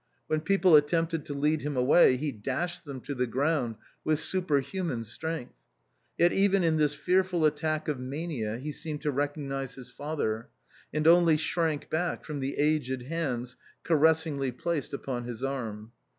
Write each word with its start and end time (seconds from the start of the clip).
When 0.25 0.41
people 0.41 0.75
attempted 0.75 1.25
to 1.25 1.35
lead 1.35 1.61
him 1.61 1.77
away, 1.77 2.17
he 2.17 2.31
dashed 2.31 2.85
them 2.85 3.01
to 3.01 3.13
the 3.13 3.27
ground 3.27 3.75
with 4.03 4.19
superhuman 4.19 5.03
strength. 5.03 5.53
Yet 6.17 6.33
even 6.33 6.63
in 6.63 6.77
this 6.77 6.95
fearful 6.95 7.45
attack 7.45 7.87
of 7.87 7.99
mania 7.99 8.57
he 8.57 8.71
seemed 8.71 9.03
to 9.03 9.11
recognise 9.11 9.75
his 9.75 9.91
father, 9.91 10.49
and 10.91 11.05
only 11.05 11.37
shrank 11.37 11.91
back 11.91 12.25
from 12.25 12.39
the 12.39 12.57
aged 12.57 13.03
hands 13.03 13.55
caressingly 13.83 14.51
placed 14.53 14.91
upon 14.91 15.25
his 15.25 15.43
arm. 15.43 15.91